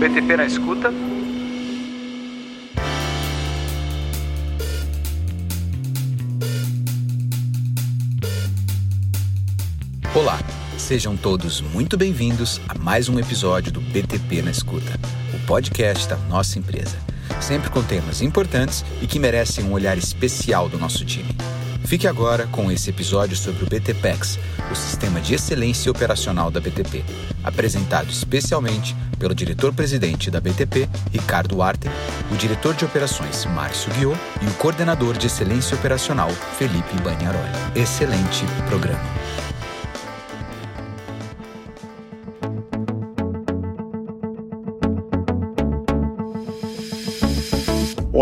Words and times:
BTP 0.00 0.34
na 0.34 0.46
escuta. 0.46 0.90
Olá, 10.14 10.38
sejam 10.78 11.18
todos 11.18 11.60
muito 11.60 11.98
bem-vindos 11.98 12.62
a 12.66 12.78
mais 12.78 13.10
um 13.10 13.18
episódio 13.18 13.70
do 13.70 13.82
BTP 13.82 14.40
na 14.40 14.50
Escuta, 14.50 14.98
o 15.34 15.46
podcast 15.46 16.08
da 16.08 16.16
nossa 16.16 16.58
empresa. 16.58 16.96
Sempre 17.38 17.68
com 17.68 17.82
temas 17.82 18.22
importantes 18.22 18.82
e 19.02 19.06
que 19.06 19.18
merecem 19.18 19.66
um 19.66 19.72
olhar 19.72 19.98
especial 19.98 20.66
do 20.66 20.78
nosso 20.78 21.04
time. 21.04 21.28
Fique 21.90 22.06
agora 22.06 22.46
com 22.46 22.70
esse 22.70 22.88
episódio 22.88 23.34
sobre 23.34 23.64
o 23.64 23.66
BTPEX, 23.66 24.38
o 24.70 24.76
sistema 24.76 25.20
de 25.20 25.34
excelência 25.34 25.90
operacional 25.90 26.48
da 26.48 26.60
BTP, 26.60 27.04
apresentado 27.42 28.08
especialmente 28.08 28.94
pelo 29.18 29.34
diretor-presidente 29.34 30.30
da 30.30 30.40
BTP, 30.40 30.88
Ricardo 31.10 31.60
Arter, 31.60 31.90
o 32.30 32.36
diretor 32.36 32.74
de 32.74 32.84
operações, 32.84 33.44
Márcio 33.46 33.92
Guiot, 33.94 34.16
e 34.40 34.46
o 34.46 34.52
coordenador 34.52 35.18
de 35.18 35.26
excelência 35.26 35.76
operacional, 35.76 36.30
Felipe 36.56 36.94
Bagnaroli. 37.02 37.50
Excelente 37.74 38.46
programa. 38.68 39.02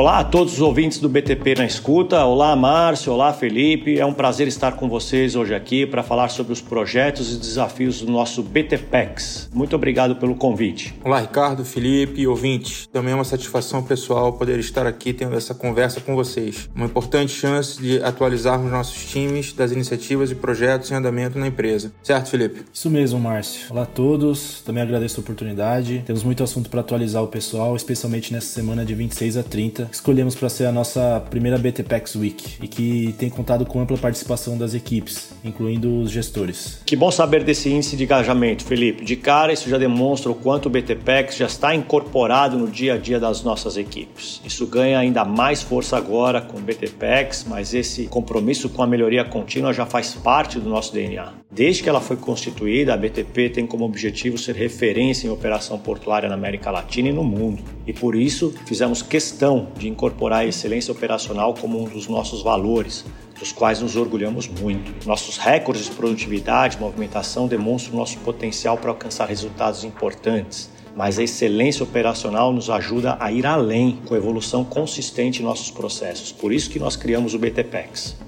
Olá 0.09 0.21
a 0.21 0.25
todos 0.25 0.55
os 0.55 0.61
ouvintes 0.63 0.97
do 1.01 1.07
BTP 1.07 1.57
na 1.59 1.67
escuta. 1.67 2.25
Olá, 2.25 2.57
Márcio. 2.57 3.13
Olá, 3.13 3.31
Felipe. 3.31 4.01
É 4.01 4.07
um 4.07 4.15
prazer 4.15 4.49
estar 4.49 4.73
com 4.73 4.89
vocês 4.89 5.37
hoje 5.37 5.55
aqui 5.55 5.85
para 5.85 6.03
falar 6.03 6.31
sobre 6.31 6.51
os 6.51 6.63
projetos 6.63 7.31
e 7.31 7.37
desafios 7.37 8.01
do 8.01 8.11
nosso 8.11 8.43
BTPEX. 8.43 9.51
Muito 9.53 9.77
obrigado 9.77 10.17
pelo 10.17 10.35
convite. 10.35 10.95
Olá, 11.05 11.21
Ricardo, 11.21 11.63
Felipe 11.63 12.23
e 12.23 12.27
ouvintes. 12.27 12.87
Também 12.87 13.13
é 13.13 13.15
uma 13.15 13.23
satisfação 13.23 13.83
pessoal 13.83 14.33
poder 14.33 14.59
estar 14.59 14.87
aqui 14.87 15.13
tendo 15.13 15.37
essa 15.37 15.55
conversa 15.55 16.01
com 16.01 16.15
vocês. 16.15 16.71
Uma 16.75 16.87
importante 16.87 17.31
chance 17.31 17.79
de 17.79 18.03
atualizarmos 18.03 18.73
nossos 18.73 19.05
times 19.05 19.53
das 19.53 19.73
iniciativas 19.73 20.31
e 20.31 20.35
projetos 20.35 20.91
em 20.91 20.95
andamento 20.95 21.39
na 21.39 21.49
empresa. 21.49 21.93
Certo, 22.03 22.31
Felipe? 22.31 22.65
Isso 22.73 22.89
mesmo, 22.89 23.21
Márcio. 23.21 23.71
Olá 23.71 23.83
a 23.83 23.87
todos. 23.87 24.63
Também 24.63 24.83
agradeço 24.83 25.21
a 25.21 25.23
oportunidade. 25.23 26.03
Temos 26.07 26.25
muito 26.25 26.43
assunto 26.43 26.71
para 26.71 26.81
atualizar 26.81 27.23
o 27.23 27.29
pessoal, 27.29 27.77
especialmente 27.77 28.33
nessa 28.33 28.47
semana 28.47 28.87
de 28.87 28.95
26 28.95 29.37
a 29.37 29.43
30 29.43 29.98
escolhemos 29.99 30.37
para 30.37 30.49
ser 30.49 30.67
a 30.67 30.73
nossa 30.73 31.21
primeira 31.29 31.59
BTPEX 31.59 32.15
Week 32.15 32.57
e 32.63 32.69
que 32.69 33.15
tem 33.19 33.29
contado 33.29 33.67
com 33.67 33.81
ampla 33.81 33.99
participação 33.99 34.57
das 34.57 34.73
equipes, 34.73 35.33
incluindo 35.45 36.01
os 36.01 36.11
gestores. 36.11 36.81
Que 36.87 36.95
bom 36.95 37.11
saber 37.11 37.43
desse 37.43 37.69
índice 37.69 37.97
de 37.97 38.05
engajamento, 38.05 38.65
Felipe. 38.65 39.05
De 39.05 39.17
cara, 39.17 39.53
isso 39.53 39.69
já 39.69 39.77
demonstra 39.77 40.31
o 40.31 40.35
quanto 40.35 40.67
o 40.67 40.71
BTPEX 40.71 41.37
já 41.37 41.47
está 41.47 41.75
incorporado 41.75 42.57
no 42.57 42.69
dia 42.69 42.95
a 42.95 42.97
dia 42.97 43.19
das 43.19 43.43
nossas 43.43 43.77
equipes. 43.77 44.41
Isso 44.45 44.67
ganha 44.67 44.99
ainda 44.99 45.25
mais 45.25 45.63
força 45.63 45.97
agora 45.97 46.41
com 46.41 46.59
o 46.59 46.61
BTPEX, 46.61 47.45
mas 47.49 47.75
esse 47.75 48.07
compromisso 48.07 48.69
com 48.69 48.83
a 48.83 48.87
melhoria 48.87 49.25
contínua 49.25 49.73
já 49.73 49.85
faz 49.85 50.15
parte 50.15 50.61
do 50.61 50.71
nosso 50.71 50.93
DNA. 50.93 51.33
Desde 51.51 51.83
que 51.83 51.89
ela 51.89 52.01
foi 52.01 52.17
constituída, 52.17 52.95
a 52.95 52.97
BTP 52.97 53.49
tem 53.49 53.67
como 53.67 53.85
objetivo 53.85 54.37
ser 54.37 54.55
referência 54.55 55.27
em 55.27 55.31
operação 55.31 55.79
portuária 55.79 56.29
na 56.29 56.35
América 56.35 56.71
Latina 56.71 57.09
e 57.09 57.13
no 57.13 57.25
mundo. 57.25 57.63
E 57.87 57.93
por 57.93 58.15
isso 58.15 58.55
fizemos 58.67 59.01
questão 59.01 59.69
de 59.79 59.89
incorporar 59.89 60.41
a 60.41 60.47
excelência 60.47 60.93
operacional 60.93 61.55
como 61.55 61.83
um 61.83 61.89
dos 61.89 62.09
nossos 62.09 62.43
valores, 62.43 63.05
dos 63.39 63.53
quais 63.53 63.81
nos 63.81 63.97
orgulhamos 63.97 64.49
muito. 64.49 65.07
Nossos 65.07 65.39
recordes 65.39 65.85
de 65.85 65.93
produtividade 65.93 66.77
e 66.77 66.81
movimentação 66.81 67.47
demonstram 67.47 67.97
nosso 67.97 68.19
potencial 68.19 68.77
para 68.77 68.91
alcançar 68.91 69.27
resultados 69.27 69.85
importantes. 69.85 70.71
Mas 70.97 71.19
a 71.19 71.23
excelência 71.23 71.85
operacional 71.85 72.53
nos 72.53 72.69
ajuda 72.69 73.17
a 73.21 73.31
ir 73.31 73.47
além, 73.47 74.01
com 74.07 74.17
evolução 74.17 74.65
consistente 74.65 75.41
em 75.41 75.45
nossos 75.45 75.71
processos. 75.71 76.33
Por 76.33 76.53
isso 76.53 76.69
que 76.69 76.81
nós 76.81 76.97
criamos 76.97 77.35
o 77.35 77.39
BTPEX. 77.39 78.28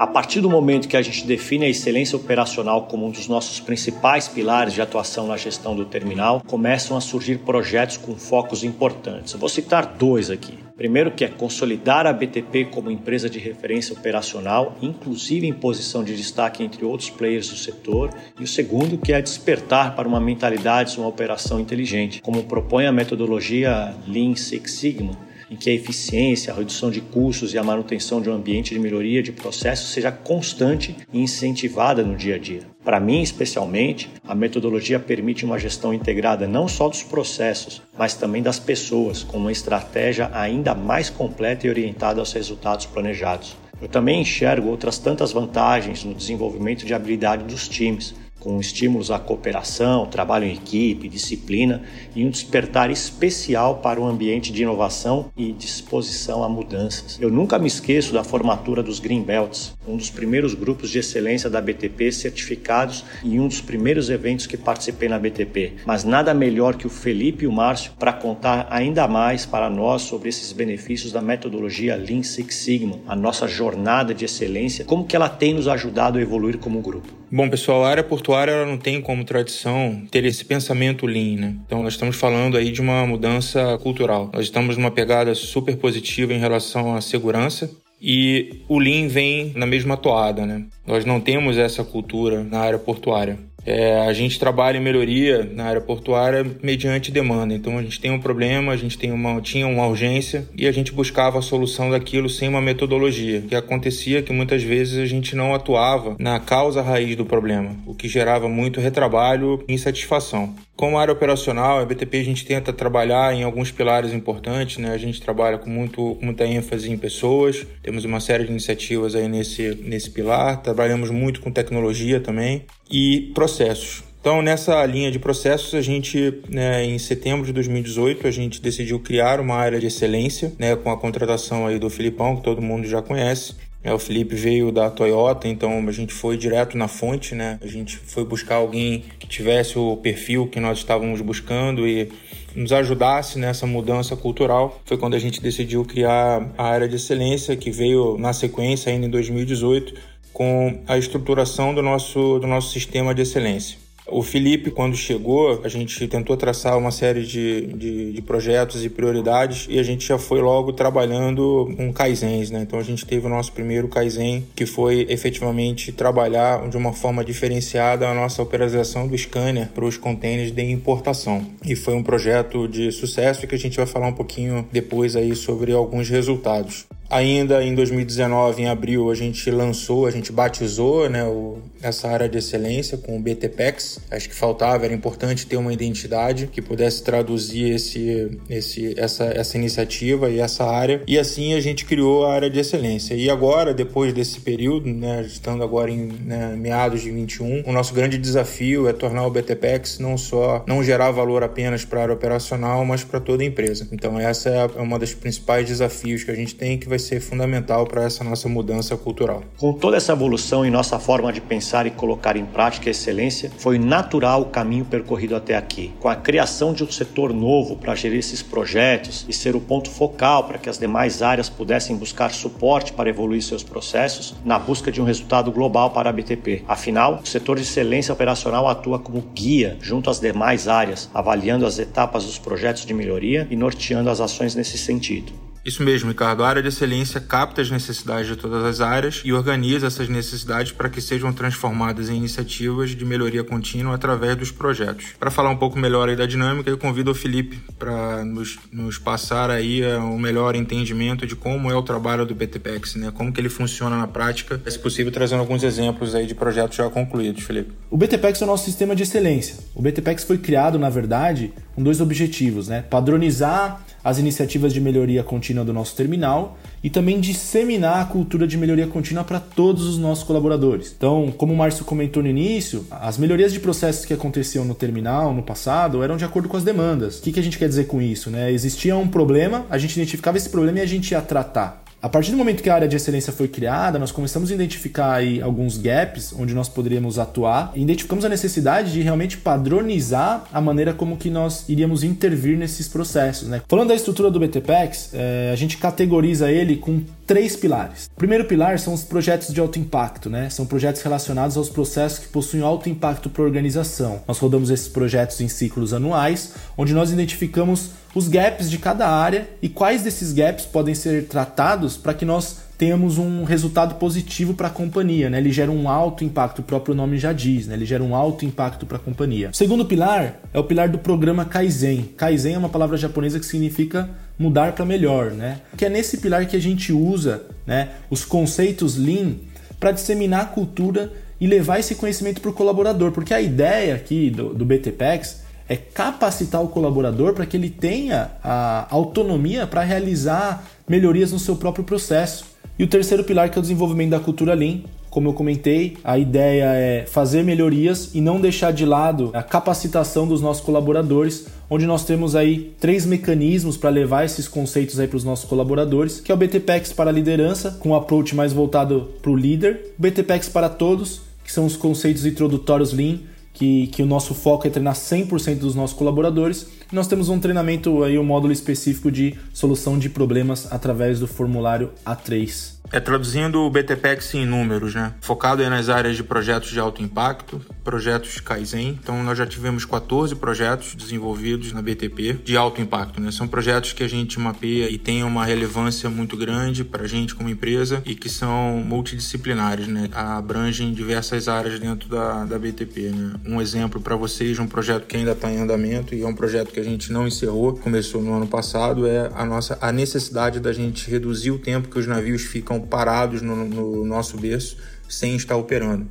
A 0.00 0.06
partir 0.06 0.40
do 0.40 0.48
momento 0.48 0.88
que 0.88 0.96
a 0.96 1.02
gente 1.02 1.26
define 1.26 1.66
a 1.66 1.68
excelência 1.68 2.16
operacional 2.16 2.86
como 2.86 3.06
um 3.06 3.10
dos 3.10 3.28
nossos 3.28 3.60
principais 3.60 4.26
pilares 4.26 4.72
de 4.72 4.80
atuação 4.80 5.26
na 5.26 5.36
gestão 5.36 5.76
do 5.76 5.84
terminal, 5.84 6.42
começam 6.46 6.96
a 6.96 7.02
surgir 7.02 7.40
projetos 7.40 7.98
com 7.98 8.16
focos 8.16 8.64
importantes. 8.64 9.34
Eu 9.34 9.38
vou 9.38 9.50
citar 9.50 9.84
dois 9.98 10.30
aqui. 10.30 10.54
Primeiro, 10.74 11.10
que 11.10 11.22
é 11.22 11.28
consolidar 11.28 12.06
a 12.06 12.14
BTP 12.14 12.68
como 12.70 12.90
empresa 12.90 13.28
de 13.28 13.38
referência 13.38 13.92
operacional, 13.94 14.74
inclusive 14.80 15.46
em 15.46 15.52
posição 15.52 16.02
de 16.02 16.16
destaque 16.16 16.64
entre 16.64 16.82
outros 16.82 17.10
players 17.10 17.50
do 17.50 17.56
setor. 17.56 18.08
E 18.40 18.42
o 18.42 18.46
segundo, 18.46 18.96
que 18.96 19.12
é 19.12 19.20
despertar 19.20 19.94
para 19.94 20.08
uma 20.08 20.18
mentalidade 20.18 20.94
de 20.94 20.98
uma 20.98 21.08
operação 21.08 21.60
inteligente, 21.60 22.22
como 22.22 22.44
propõe 22.44 22.86
a 22.86 22.92
metodologia 22.92 23.94
Lean 24.08 24.34
Six 24.34 24.72
Sigma 24.72 25.29
em 25.50 25.56
que 25.56 25.68
a 25.68 25.74
eficiência, 25.74 26.52
a 26.52 26.56
redução 26.56 26.90
de 26.90 27.00
custos 27.00 27.52
e 27.52 27.58
a 27.58 27.62
manutenção 27.64 28.22
de 28.22 28.30
um 28.30 28.34
ambiente 28.34 28.72
de 28.72 28.78
melhoria 28.78 29.22
de 29.22 29.32
processos 29.32 29.90
seja 29.90 30.12
constante 30.12 30.96
e 31.12 31.20
incentivada 31.20 32.04
no 32.04 32.16
dia 32.16 32.36
a 32.36 32.38
dia. 32.38 32.62
Para 32.84 33.00
mim, 33.00 33.20
especialmente, 33.20 34.08
a 34.26 34.34
metodologia 34.34 34.98
permite 34.98 35.44
uma 35.44 35.58
gestão 35.58 35.92
integrada 35.92 36.46
não 36.46 36.68
só 36.68 36.88
dos 36.88 37.02
processos, 37.02 37.82
mas 37.98 38.14
também 38.14 38.42
das 38.42 38.58
pessoas, 38.58 39.22
com 39.22 39.38
uma 39.38 39.52
estratégia 39.52 40.30
ainda 40.32 40.74
mais 40.74 41.10
completa 41.10 41.66
e 41.66 41.70
orientada 41.70 42.20
aos 42.20 42.32
resultados 42.32 42.86
planejados. 42.86 43.56
Eu 43.82 43.88
também 43.88 44.20
enxergo 44.20 44.68
outras 44.68 44.98
tantas 44.98 45.32
vantagens 45.32 46.04
no 46.04 46.14
desenvolvimento 46.14 46.84
de 46.84 46.92
habilidade 46.92 47.44
dos 47.44 47.66
times, 47.66 48.14
com 48.40 48.58
estímulos 48.58 49.10
à 49.10 49.18
cooperação, 49.18 50.06
trabalho 50.06 50.46
em 50.46 50.54
equipe, 50.54 51.08
disciplina 51.08 51.82
e 52.16 52.24
um 52.24 52.30
despertar 52.30 52.90
especial 52.90 53.76
para 53.76 54.00
o 54.00 54.06
ambiente 54.06 54.50
de 54.50 54.62
inovação 54.62 55.30
e 55.36 55.52
disposição 55.52 56.42
a 56.42 56.48
mudanças. 56.48 57.18
Eu 57.20 57.30
nunca 57.30 57.58
me 57.58 57.68
esqueço 57.68 58.12
da 58.12 58.24
formatura 58.24 58.82
dos 58.82 58.98
Green 58.98 59.22
Belts, 59.22 59.74
um 59.86 59.96
dos 59.96 60.10
primeiros 60.10 60.54
grupos 60.54 60.90
de 60.90 60.98
excelência 60.98 61.50
da 61.50 61.60
BTP 61.60 62.10
certificados 62.10 63.04
e 63.22 63.38
um 63.38 63.46
dos 63.46 63.60
primeiros 63.60 64.08
eventos 64.08 64.46
que 64.46 64.56
participei 64.56 65.08
na 65.08 65.18
BTP. 65.18 65.74
Mas 65.84 66.02
nada 66.02 66.32
melhor 66.32 66.74
que 66.74 66.86
o 66.86 66.90
Felipe 66.90 67.44
e 67.44 67.46
o 67.46 67.52
Márcio 67.52 67.92
para 67.98 68.12
contar 68.12 68.66
ainda 68.70 69.06
mais 69.06 69.44
para 69.44 69.68
nós 69.68 70.02
sobre 70.02 70.30
esses 70.30 70.52
benefícios 70.52 71.12
da 71.12 71.20
metodologia 71.20 71.96
Lean 71.96 72.22
Six 72.22 72.54
Sigma, 72.54 72.98
a 73.06 73.14
nossa 73.14 73.46
jornada 73.46 74.14
de 74.14 74.24
excelência, 74.24 74.84
como 74.84 75.04
que 75.04 75.14
ela 75.14 75.28
tem 75.28 75.52
nos 75.52 75.68
ajudado 75.68 76.18
a 76.18 76.22
evoluir 76.22 76.58
como 76.58 76.80
grupo. 76.80 77.19
Bom, 77.32 77.48
pessoal, 77.48 77.84
a 77.84 77.88
área 77.88 78.02
portuária 78.02 78.50
ela 78.50 78.66
não 78.66 78.76
tem 78.76 79.00
como 79.00 79.24
tradição 79.24 80.02
ter 80.10 80.24
esse 80.24 80.44
pensamento 80.44 81.06
lean, 81.06 81.36
né? 81.36 81.56
Então, 81.64 81.80
nós 81.80 81.92
estamos 81.92 82.16
falando 82.16 82.56
aí 82.56 82.72
de 82.72 82.80
uma 82.80 83.06
mudança 83.06 83.78
cultural. 83.78 84.30
Nós 84.32 84.46
estamos 84.46 84.76
numa 84.76 84.90
pegada 84.90 85.32
super 85.32 85.76
positiva 85.76 86.34
em 86.34 86.40
relação 86.40 86.92
à 86.92 87.00
segurança 87.00 87.70
e 88.02 88.62
o 88.66 88.80
lean 88.80 89.06
vem 89.06 89.52
na 89.54 89.64
mesma 89.64 89.96
toada, 89.96 90.44
né? 90.44 90.64
Nós 90.84 91.04
não 91.04 91.20
temos 91.20 91.56
essa 91.56 91.84
cultura 91.84 92.42
na 92.42 92.58
área 92.58 92.78
portuária. 92.80 93.38
É, 93.64 94.00
a 94.00 94.12
gente 94.12 94.38
trabalha 94.38 94.78
em 94.78 94.80
melhoria 94.80 95.48
na 95.52 95.64
área 95.64 95.80
portuária 95.80 96.44
mediante 96.62 97.10
demanda. 97.10 97.54
Então 97.54 97.78
a 97.78 97.82
gente 97.82 98.00
tem 98.00 98.10
um 98.10 98.20
problema, 98.20 98.72
a 98.72 98.76
gente 98.76 98.98
tem 98.98 99.12
uma, 99.12 99.40
tinha 99.40 99.66
uma 99.66 99.86
urgência 99.86 100.48
e 100.56 100.66
a 100.66 100.72
gente 100.72 100.92
buscava 100.92 101.38
a 101.38 101.42
solução 101.42 101.90
daquilo 101.90 102.28
sem 102.28 102.48
uma 102.48 102.60
metodologia. 102.60 103.40
O 103.40 103.48
que 103.48 103.54
acontecia 103.54 104.22
que 104.22 104.32
muitas 104.32 104.62
vezes 104.62 104.98
a 104.98 105.06
gente 105.06 105.34
não 105.36 105.54
atuava 105.54 106.16
na 106.18 106.38
causa 106.40 106.82
raiz 106.82 107.16
do 107.16 107.24
problema, 107.24 107.76
o 107.86 107.94
que 107.94 108.08
gerava 108.08 108.48
muito 108.48 108.80
retrabalho 108.80 109.62
e 109.68 109.74
insatisfação. 109.74 110.54
Como 110.76 110.98
área 110.98 111.12
operacional, 111.12 111.78
a 111.78 111.84
BTP 111.84 112.18
a 112.18 112.24
gente 112.24 112.46
tenta 112.46 112.72
trabalhar 112.72 113.34
em 113.34 113.42
alguns 113.42 113.70
pilares 113.70 114.14
importantes, 114.14 114.78
né? 114.78 114.92
A 114.92 114.96
gente 114.96 115.20
trabalha 115.20 115.58
com 115.58 115.68
muito, 115.68 116.16
muita 116.22 116.46
ênfase 116.46 116.90
em 116.90 116.96
pessoas, 116.96 117.66
temos 117.82 118.06
uma 118.06 118.18
série 118.18 118.44
de 118.44 118.50
iniciativas 118.50 119.14
aí 119.14 119.28
nesse, 119.28 119.74
nesse 119.84 120.10
pilar, 120.10 120.62
trabalhamos 120.62 121.10
muito 121.10 121.42
com 121.42 121.50
tecnologia 121.50 122.18
também 122.18 122.64
e 122.90 123.30
processos. 123.34 124.02
Então, 124.20 124.42
nessa 124.42 124.84
linha 124.84 125.10
de 125.10 125.18
processos, 125.18 125.74
a 125.74 125.80
gente, 125.80 126.42
né, 126.48 126.84
em 126.84 126.98
setembro 126.98 127.46
de 127.46 127.52
2018, 127.54 128.26
a 128.26 128.30
gente 128.30 128.60
decidiu 128.60 129.00
criar 129.00 129.40
uma 129.40 129.54
área 129.54 129.80
de 129.80 129.86
excelência, 129.86 130.52
né, 130.58 130.76
com 130.76 130.90
a 130.90 130.96
contratação 130.98 131.66
aí 131.66 131.78
do 131.78 131.88
Filipão, 131.88 132.36
que 132.36 132.42
todo 132.42 132.60
mundo 132.60 132.86
já 132.86 133.00
conhece, 133.00 133.54
é, 133.82 133.94
o 133.94 133.98
Felipe 133.98 134.34
veio 134.34 134.70
da 134.70 134.90
Toyota, 134.90 135.48
então 135.48 135.88
a 135.88 135.92
gente 135.92 136.12
foi 136.12 136.36
direto 136.36 136.76
na 136.76 136.86
fonte, 136.86 137.34
né? 137.34 137.58
A 137.62 137.66
gente 137.66 137.96
foi 137.96 138.24
buscar 138.24 138.56
alguém 138.56 139.04
que 139.18 139.26
tivesse 139.26 139.78
o 139.78 139.96
perfil 139.96 140.46
que 140.46 140.60
nós 140.60 140.78
estávamos 140.78 141.22
buscando 141.22 141.88
e 141.88 142.12
nos 142.54 142.72
ajudasse 142.72 143.38
nessa 143.38 143.66
mudança 143.66 144.14
cultural. 144.14 144.78
Foi 144.84 144.98
quando 144.98 145.14
a 145.14 145.18
gente 145.18 145.40
decidiu 145.40 145.82
criar 145.82 146.52
a 146.58 146.64
área 146.64 146.86
de 146.86 146.96
excelência, 146.96 147.56
que 147.56 147.70
veio 147.70 148.18
na 148.18 148.34
sequência 148.34 148.92
ainda 148.92 149.06
em 149.06 149.10
2018, 149.10 149.94
com 150.32 150.80
a 150.86 150.96
estruturação 150.96 151.74
do 151.74 151.82
nosso, 151.82 152.38
do 152.38 152.46
nosso 152.46 152.72
sistema 152.72 153.14
de 153.14 153.22
excelência. 153.22 153.78
O 154.10 154.22
Felipe, 154.22 154.72
quando 154.72 154.96
chegou, 154.96 155.60
a 155.62 155.68
gente 155.68 156.08
tentou 156.08 156.36
traçar 156.36 156.76
uma 156.76 156.90
série 156.90 157.24
de, 157.24 157.66
de, 157.66 158.12
de 158.12 158.22
projetos 158.22 158.84
e 158.84 158.88
prioridades 158.88 159.66
e 159.70 159.78
a 159.78 159.82
gente 159.84 160.06
já 160.06 160.18
foi 160.18 160.40
logo 160.40 160.72
trabalhando 160.72 161.72
com 161.76 161.92
Kaizens, 161.92 162.50
né? 162.50 162.62
Então 162.62 162.78
a 162.78 162.82
gente 162.82 163.06
teve 163.06 163.26
o 163.26 163.28
nosso 163.28 163.52
primeiro 163.52 163.86
Kaizen, 163.86 164.44
que 164.56 164.66
foi 164.66 165.06
efetivamente 165.08 165.92
trabalhar 165.92 166.68
de 166.68 166.76
uma 166.76 166.92
forma 166.92 167.24
diferenciada 167.24 168.08
a 168.08 168.14
nossa 168.14 168.42
operação 168.42 169.06
do 169.06 169.16
scanner 169.16 169.68
para 169.68 169.84
os 169.84 169.96
contêineres 169.96 170.50
de 170.50 170.62
importação. 170.62 171.46
E 171.64 171.76
foi 171.76 171.94
um 171.94 172.02
projeto 172.02 172.66
de 172.66 172.90
sucesso 172.90 173.46
que 173.46 173.54
a 173.54 173.58
gente 173.58 173.76
vai 173.76 173.86
falar 173.86 174.08
um 174.08 174.12
pouquinho 174.12 174.66
depois 174.72 175.14
aí 175.14 175.36
sobre 175.36 175.72
alguns 175.72 176.08
resultados. 176.08 176.86
Ainda 177.10 177.60
em 177.64 177.74
2019, 177.74 178.62
em 178.62 178.68
abril, 178.68 179.10
a 179.10 179.14
gente 179.16 179.50
lançou, 179.50 180.06
a 180.06 180.12
gente 180.12 180.30
batizou 180.30 181.10
né, 181.10 181.24
o, 181.24 181.58
essa 181.82 182.08
área 182.08 182.28
de 182.28 182.38
excelência 182.38 182.96
com 182.96 183.16
o 183.16 183.20
BTPEX. 183.20 183.98
Acho 184.08 184.28
que 184.28 184.34
faltava, 184.34 184.84
era 184.84 184.94
importante 184.94 185.44
ter 185.44 185.56
uma 185.56 185.72
identidade 185.72 186.46
que 186.46 186.62
pudesse 186.62 187.02
traduzir 187.02 187.74
esse, 187.74 188.38
esse, 188.48 188.94
essa, 188.96 189.24
essa 189.24 189.56
iniciativa 189.58 190.30
e 190.30 190.38
essa 190.38 190.64
área. 190.64 191.02
E 191.04 191.18
assim 191.18 191.52
a 191.54 191.60
gente 191.60 191.84
criou 191.84 192.26
a 192.26 192.32
área 192.32 192.48
de 192.48 192.60
excelência. 192.60 193.14
E 193.14 193.28
agora, 193.28 193.74
depois 193.74 194.12
desse 194.12 194.40
período, 194.40 194.88
né, 194.88 195.22
estando 195.26 195.64
agora 195.64 195.90
em 195.90 196.12
né, 196.24 196.54
meados 196.56 197.02
de 197.02 197.10
21, 197.10 197.64
o 197.66 197.72
nosso 197.72 197.92
grande 197.92 198.18
desafio 198.18 198.86
é 198.88 198.92
tornar 198.92 199.26
o 199.26 199.30
BTPEX 199.30 199.98
não 199.98 200.16
só 200.16 200.64
não 200.64 200.80
gerar 200.80 201.10
valor 201.10 201.42
apenas 201.42 201.84
para 201.84 201.98
a 201.98 202.02
área 202.04 202.14
operacional, 202.14 202.84
mas 202.84 203.02
para 203.02 203.18
toda 203.18 203.42
a 203.42 203.46
empresa. 203.46 203.88
Então 203.90 204.16
essa 204.16 204.48
é 204.48 204.80
uma 204.80 204.96
das 204.96 205.12
principais 205.12 205.66
desafios 205.66 206.22
que 206.22 206.30
a 206.30 206.36
gente 206.36 206.54
tem 206.54 206.78
que 206.78 206.88
vai 206.88 206.99
ser 207.00 207.20
fundamental 207.20 207.86
para 207.86 208.04
essa 208.04 208.22
nossa 208.22 208.48
mudança 208.48 208.96
cultural. 208.96 209.42
Com 209.58 209.72
toda 209.72 209.96
essa 209.96 210.12
evolução 210.12 210.64
em 210.64 210.70
nossa 210.70 210.98
forma 210.98 211.32
de 211.32 211.40
pensar 211.40 211.86
e 211.86 211.90
colocar 211.90 212.36
em 212.36 212.44
prática 212.44 212.88
a 212.88 212.92
excelência, 212.92 213.50
foi 213.58 213.78
natural 213.78 214.42
o 214.42 214.46
caminho 214.46 214.84
percorrido 214.84 215.34
até 215.34 215.56
aqui. 215.56 215.92
Com 215.98 216.08
a 216.08 216.14
criação 216.14 216.72
de 216.72 216.84
um 216.84 216.90
setor 216.90 217.32
novo 217.32 217.76
para 217.76 217.94
gerir 217.94 218.18
esses 218.18 218.42
projetos 218.42 219.26
e 219.28 219.32
ser 219.32 219.56
o 219.56 219.60
ponto 219.60 219.90
focal 219.90 220.44
para 220.44 220.58
que 220.58 220.68
as 220.68 220.78
demais 220.78 221.22
áreas 221.22 221.48
pudessem 221.48 221.96
buscar 221.96 222.30
suporte 222.30 222.92
para 222.92 223.08
evoluir 223.08 223.42
seus 223.42 223.62
processos 223.62 224.34
na 224.44 224.58
busca 224.58 224.92
de 224.92 225.00
um 225.00 225.04
resultado 225.04 225.50
global 225.50 225.90
para 225.90 226.10
a 226.10 226.12
BTP. 226.12 226.64
Afinal, 226.68 227.20
o 227.22 227.26
setor 227.26 227.56
de 227.56 227.62
excelência 227.62 228.12
operacional 228.12 228.68
atua 228.68 228.98
como 228.98 229.20
guia 229.34 229.76
junto 229.80 230.10
às 230.10 230.20
demais 230.20 230.68
áreas, 230.68 231.08
avaliando 231.14 231.66
as 231.66 231.78
etapas 231.78 232.24
dos 232.24 232.38
projetos 232.38 232.84
de 232.84 232.94
melhoria 232.94 233.46
e 233.50 233.56
norteando 233.56 234.10
as 234.10 234.20
ações 234.20 234.54
nesse 234.54 234.78
sentido. 234.78 235.49
Isso 235.64 235.82
mesmo, 235.82 236.08
Ricardo. 236.08 236.42
A 236.42 236.48
área 236.48 236.62
de 236.62 236.68
excelência 236.68 237.20
capta 237.20 237.60
as 237.60 237.70
necessidades 237.70 238.26
de 238.26 238.36
todas 238.36 238.64
as 238.64 238.80
áreas 238.80 239.20
e 239.24 239.32
organiza 239.32 239.86
essas 239.86 240.08
necessidades 240.08 240.72
para 240.72 240.88
que 240.88 241.00
sejam 241.00 241.32
transformadas 241.32 242.08
em 242.08 242.16
iniciativas 242.16 242.90
de 242.90 243.04
melhoria 243.04 243.44
contínua 243.44 243.94
através 243.94 244.36
dos 244.36 244.50
projetos. 244.50 245.08
Para 245.18 245.30
falar 245.30 245.50
um 245.50 245.56
pouco 245.56 245.78
melhor 245.78 246.08
aí 246.08 246.16
da 246.16 246.24
dinâmica, 246.24 246.70
eu 246.70 246.78
convido 246.78 247.10
o 247.10 247.14
Felipe 247.14 247.58
para 247.78 248.24
nos, 248.24 248.58
nos, 248.72 248.98
passar 248.98 249.50
aí 249.50 249.82
eh, 249.82 249.98
um 249.98 250.18
melhor 250.18 250.54
entendimento 250.54 251.26
de 251.26 251.36
como 251.36 251.70
é 251.70 251.74
o 251.74 251.82
trabalho 251.82 252.24
do 252.24 252.34
BTPEX, 252.34 252.94
né? 252.96 253.12
Como 253.14 253.32
que 253.32 253.40
ele 253.40 253.48
funciona 253.48 253.96
na 253.96 254.06
prática, 254.06 254.60
se 254.66 254.78
possível 254.78 255.12
trazendo 255.12 255.40
alguns 255.40 255.62
exemplos 255.62 256.14
aí 256.14 256.26
de 256.26 256.34
projetos 256.34 256.76
já 256.76 256.88
concluídos, 256.88 257.42
Felipe. 257.42 257.72
O 257.90 257.96
BTPEX 257.96 258.40
é 258.40 258.44
o 258.44 258.46
nosso 258.46 258.64
sistema 258.64 258.96
de 258.96 259.02
excelência. 259.02 259.56
O 259.74 259.82
BTPEX 259.82 260.24
foi 260.24 260.38
criado, 260.38 260.78
na 260.78 260.88
verdade, 260.88 261.52
com 261.80 261.82
dois 261.82 262.00
objetivos, 262.00 262.68
né? 262.68 262.84
Padronizar 262.88 263.82
as 264.04 264.18
iniciativas 264.18 264.72
de 264.72 264.80
melhoria 264.80 265.22
contínua 265.22 265.64
do 265.64 265.72
nosso 265.72 265.96
terminal 265.96 266.58
e 266.84 266.90
também 266.90 267.18
disseminar 267.18 268.02
a 268.02 268.04
cultura 268.04 268.46
de 268.46 268.56
melhoria 268.56 268.86
contínua 268.86 269.24
para 269.24 269.40
todos 269.40 269.86
os 269.86 269.98
nossos 269.98 270.24
colaboradores. 270.24 270.94
Então, 270.96 271.32
como 271.36 271.52
o 271.52 271.56
Márcio 271.56 271.84
comentou 271.84 272.22
no 272.22 272.28
início, 272.28 272.86
as 272.90 273.16
melhorias 273.16 273.52
de 273.52 273.60
processos 273.60 274.04
que 274.04 274.14
aconteciam 274.14 274.64
no 274.64 274.74
terminal 274.74 275.34
no 275.34 275.42
passado 275.42 276.02
eram 276.02 276.16
de 276.16 276.24
acordo 276.24 276.48
com 276.48 276.56
as 276.56 276.64
demandas. 276.64 277.18
O 277.18 277.22
que, 277.22 277.32
que 277.32 277.40
a 277.40 277.42
gente 277.42 277.58
quer 277.58 277.68
dizer 277.68 277.86
com 277.86 278.00
isso? 278.00 278.30
Né? 278.30 278.52
Existia 278.52 278.96
um 278.96 279.08
problema, 279.08 279.64
a 279.70 279.78
gente 279.78 279.96
identificava 279.96 280.36
esse 280.36 280.50
problema 280.50 280.78
e 280.78 280.82
a 280.82 280.86
gente 280.86 281.12
ia 281.12 281.20
tratar. 281.22 281.82
A 282.02 282.08
partir 282.08 282.30
do 282.30 282.38
momento 282.38 282.62
que 282.62 282.70
a 282.70 282.74
área 282.74 282.88
de 282.88 282.96
excelência 282.96 283.30
foi 283.30 283.46
criada, 283.46 283.98
nós 283.98 284.10
começamos 284.10 284.50
a 284.50 284.54
identificar 284.54 285.12
aí 285.12 285.42
alguns 285.42 285.76
gaps 285.76 286.32
onde 286.32 286.54
nós 286.54 286.66
poderíamos 286.66 287.18
atuar 287.18 287.72
e 287.74 287.82
identificamos 287.82 288.24
a 288.24 288.28
necessidade 288.28 288.90
de 288.90 289.02
realmente 289.02 289.36
padronizar 289.36 290.46
a 290.50 290.62
maneira 290.62 290.94
como 290.94 291.18
que 291.18 291.28
nós 291.28 291.68
iríamos 291.68 292.02
intervir 292.02 292.56
nesses 292.56 292.88
processos. 292.88 293.48
Né? 293.48 293.60
Falando 293.68 293.88
da 293.88 293.94
estrutura 293.94 294.30
do 294.30 294.40
BTPEX, 294.40 295.10
é, 295.12 295.50
a 295.52 295.56
gente 295.56 295.76
categoriza 295.76 296.50
ele 296.50 296.76
com 296.76 297.02
três 297.26 297.54
pilares. 297.54 298.06
O 298.06 298.18
primeiro 298.18 298.46
pilar 298.46 298.78
são 298.78 298.94
os 298.94 299.04
projetos 299.04 299.52
de 299.52 299.60
alto 299.60 299.78
impacto, 299.78 300.28
né? 300.28 300.50
São 300.50 300.66
projetos 300.66 301.00
relacionados 301.02 301.56
aos 301.56 301.68
processos 301.68 302.18
que 302.18 302.26
possuem 302.26 302.60
alto 302.60 302.88
impacto 302.88 303.30
para 303.30 303.42
a 303.42 303.46
organização. 303.46 304.20
Nós 304.26 304.38
rodamos 304.38 304.68
esses 304.68 304.88
projetos 304.88 305.40
em 305.40 305.46
ciclos 305.46 305.92
anuais, 305.92 306.54
onde 306.76 306.92
nós 306.92 307.12
identificamos 307.12 307.90
os 308.14 308.28
gaps 308.28 308.70
de 308.70 308.78
cada 308.78 309.08
área 309.08 309.48
e 309.62 309.68
quais 309.68 310.02
desses 310.02 310.32
gaps 310.32 310.66
podem 310.66 310.94
ser 310.94 311.26
tratados 311.26 311.96
para 311.96 312.14
que 312.14 312.24
nós 312.24 312.58
tenhamos 312.76 313.18
um 313.18 313.44
resultado 313.44 313.96
positivo 313.96 314.54
para 314.54 314.68
a 314.68 314.70
companhia, 314.70 315.28
né? 315.28 315.36
Ele 315.36 315.52
gera 315.52 315.70
um 315.70 315.86
alto 315.86 316.24
impacto, 316.24 316.60
o 316.60 316.62
próprio 316.62 316.94
nome 316.94 317.18
já 317.18 317.30
diz, 317.30 317.66
né? 317.66 317.74
Ele 317.74 317.84
gera 317.84 318.02
um 318.02 318.14
alto 318.14 318.46
impacto 318.46 318.86
para 318.86 318.96
a 318.96 319.00
companhia. 319.00 319.50
O 319.50 319.54
segundo 319.54 319.84
pilar 319.84 320.40
é 320.52 320.58
o 320.58 320.64
pilar 320.64 320.88
do 320.88 320.98
programa 320.98 321.44
Kaizen. 321.44 322.08
Kaizen 322.16 322.54
é 322.54 322.58
uma 322.58 322.70
palavra 322.70 322.96
japonesa 322.96 323.38
que 323.38 323.44
significa 323.44 324.08
mudar 324.38 324.72
para 324.72 324.86
melhor, 324.86 325.30
né? 325.30 325.60
Que 325.76 325.84
é 325.84 325.88
nesse 325.90 326.16
pilar 326.16 326.46
que 326.46 326.56
a 326.56 326.60
gente 326.60 326.90
usa, 326.90 327.42
né, 327.66 327.90
os 328.08 328.24
conceitos 328.24 328.96
Lean 328.96 329.34
para 329.78 329.92
disseminar 329.92 330.40
a 330.40 330.46
cultura 330.46 331.12
e 331.38 331.46
levar 331.46 331.78
esse 331.80 331.94
conhecimento 331.94 332.40
para 332.40 332.50
o 332.50 332.54
colaborador, 332.54 333.12
porque 333.12 333.34
a 333.34 333.40
ideia 333.40 333.94
aqui 333.94 334.30
do, 334.30 334.54
do 334.54 334.64
BTPEX 334.64 335.42
é 335.70 335.76
capacitar 335.76 336.60
o 336.60 336.66
colaborador 336.66 337.32
para 337.32 337.46
que 337.46 337.56
ele 337.56 337.70
tenha 337.70 338.32
a 338.42 338.88
autonomia 338.90 339.68
para 339.68 339.82
realizar 339.82 340.64
melhorias 340.88 341.30
no 341.30 341.38
seu 341.38 341.54
próprio 341.54 341.84
processo. 341.84 342.44
E 342.76 342.82
o 342.82 342.88
terceiro 342.88 343.22
pilar 343.22 343.48
que 343.48 343.56
é 343.56 343.60
o 343.60 343.62
desenvolvimento 343.62 344.10
da 344.10 344.18
cultura 344.18 344.52
Lean. 344.52 344.80
Como 345.08 345.28
eu 345.28 345.32
comentei, 345.32 345.96
a 346.02 346.18
ideia 346.18 346.64
é 346.74 347.06
fazer 347.06 347.44
melhorias 347.44 348.10
e 348.14 348.20
não 348.20 348.40
deixar 348.40 348.72
de 348.72 348.84
lado 348.84 349.30
a 349.32 349.44
capacitação 349.44 350.26
dos 350.26 350.40
nossos 350.40 350.64
colaboradores, 350.64 351.46
onde 351.68 351.86
nós 351.86 352.04
temos 352.04 352.34
aí 352.34 352.74
três 352.80 353.06
mecanismos 353.06 353.76
para 353.76 353.90
levar 353.90 354.24
esses 354.24 354.48
conceitos 354.48 354.98
aí 354.98 355.06
para 355.06 355.18
os 355.18 355.24
nossos 355.24 355.48
colaboradores, 355.48 356.20
que 356.20 356.32
é 356.32 356.34
o 356.34 356.38
BTPEX 356.38 356.92
para 356.92 357.10
a 357.10 357.12
liderança, 357.12 357.76
com 357.78 357.90
um 357.90 357.94
approach 357.94 358.34
mais 358.34 358.52
voltado 358.52 359.08
para 359.22 359.30
o 359.30 359.36
líder, 359.36 359.94
BTPEX 359.96 360.48
para 360.48 360.68
todos, 360.68 361.22
que 361.44 361.52
são 361.52 361.64
os 361.64 361.76
conceitos 361.76 362.26
introdutórios 362.26 362.92
Lean, 362.92 363.18
que, 363.60 363.88
que 363.88 364.02
o 364.02 364.06
nosso 364.06 364.32
foco 364.34 364.66
é 364.66 364.70
treinar 364.70 364.94
100% 364.94 365.58
dos 365.58 365.74
nossos 365.74 365.94
colaboradores. 365.94 366.66
Nós 366.90 367.06
temos 367.06 367.28
um 367.28 367.38
treinamento 367.38 368.02
aí, 368.02 368.18
um 368.18 368.24
módulo 368.24 368.54
específico 368.54 369.12
de 369.12 369.34
solução 369.52 369.98
de 369.98 370.08
problemas 370.08 370.66
através 370.72 371.20
do 371.20 371.26
formulário 371.26 371.90
A3. 372.06 372.79
É 372.92 372.98
traduzindo 372.98 373.60
o 373.60 373.70
BTPEX 373.70 374.34
em 374.34 374.44
números, 374.44 374.96
né? 374.96 375.14
Focado 375.20 375.62
nas 375.70 375.88
áreas 375.88 376.16
de 376.16 376.24
projetos 376.24 376.70
de 376.70 376.80
alto 376.80 377.00
impacto, 377.00 377.64
projetos 377.84 378.40
Kaizen. 378.40 378.98
Então 379.00 379.22
nós 379.22 379.38
já 379.38 379.46
tivemos 379.46 379.84
14 379.84 380.34
projetos 380.34 380.96
desenvolvidos 380.96 381.72
na 381.72 381.80
BTP 381.80 382.40
de 382.44 382.56
alto 382.56 382.80
impacto, 382.80 383.20
né? 383.20 383.30
São 383.30 383.46
projetos 383.46 383.92
que 383.92 384.02
a 384.02 384.08
gente 384.08 384.40
mapeia 384.40 384.90
e 384.90 384.98
tem 384.98 385.22
uma 385.22 385.44
relevância 385.44 386.10
muito 386.10 386.36
grande 386.36 386.82
para 386.82 387.04
a 387.04 387.06
gente 387.06 387.32
como 387.32 387.48
empresa 387.48 388.02
e 388.04 388.16
que 388.16 388.28
são 388.28 388.82
multidisciplinares, 388.84 389.86
né? 389.86 390.08
Abrangem 390.12 390.92
diversas 390.92 391.46
áreas 391.46 391.78
dentro 391.78 392.08
da, 392.08 392.44
da 392.44 392.58
BTP, 392.58 393.10
né? 393.10 393.34
Um 393.46 393.60
exemplo 393.60 394.00
para 394.00 394.16
vocês, 394.16 394.58
um 394.58 394.66
projeto 394.66 395.06
que 395.06 395.16
ainda 395.16 395.30
está 395.30 395.48
em 395.48 395.60
andamento 395.60 396.12
e 396.12 396.22
é 396.22 396.26
um 396.26 396.34
projeto 396.34 396.72
que 396.72 396.80
a 396.80 396.84
gente 396.84 397.12
não 397.12 397.28
encerrou, 397.28 397.74
começou 397.74 398.20
no 398.20 398.34
ano 398.34 398.48
passado, 398.48 399.06
é 399.06 399.30
a 399.32 399.46
nossa 399.46 399.78
a 399.80 399.92
necessidade 399.92 400.58
da 400.58 400.72
gente 400.72 401.08
reduzir 401.08 401.52
o 401.52 401.58
tempo 401.58 401.88
que 401.88 401.96
os 401.96 402.08
navios 402.08 402.42
ficam 402.42 402.79
parados 402.86 403.42
no, 403.42 403.56
no 403.64 404.04
nosso 404.04 404.36
berço 404.36 404.76
sem 405.08 405.36
estar 405.36 405.56
operando. 405.56 406.08